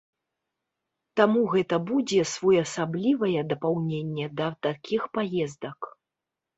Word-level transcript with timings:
Таму 1.21 1.43
гэта 1.55 1.75
будзе 1.91 2.21
своеасаблівае 2.33 3.39
дапаўненне 3.53 4.25
да 4.43 4.53
такіх 4.69 5.01
паездак. 5.17 5.79